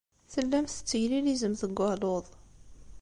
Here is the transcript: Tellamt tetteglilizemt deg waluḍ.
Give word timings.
Tellamt 0.33 0.71
tetteglilizemt 0.73 1.61
deg 1.67 1.77
waluḍ. 1.79 2.25